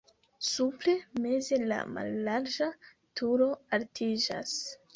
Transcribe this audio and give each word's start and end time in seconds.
Supre 0.45 0.95
meze 1.25 1.59
la 1.73 1.77
mallarĝa 1.99 2.71
turo 3.21 3.53
altiĝas. 3.79 4.59